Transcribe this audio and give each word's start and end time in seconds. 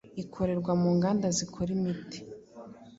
ikorerwa 0.23 0.71
mu 0.81 0.89
nganda 0.97 1.27
zikora 1.37 1.69
imiti 1.77 2.19